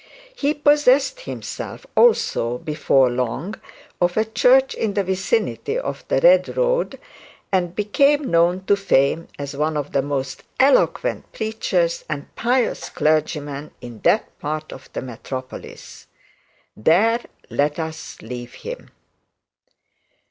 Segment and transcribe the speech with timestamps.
[0.35, 3.61] He possessed himself, also before long,
[4.01, 6.99] of a church in the vicinity of the New Road,
[7.51, 13.69] and become known to fame as one of the most eloquent preachers and pious clergymen
[13.79, 16.07] in that part of the metropolis.
[16.75, 17.21] There
[17.51, 18.89] let us leave him.